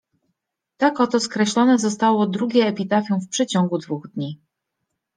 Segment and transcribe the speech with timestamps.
[0.77, 4.39] Tak oto skreślone zostało drugie epitafium w przeciągu dwóch dni.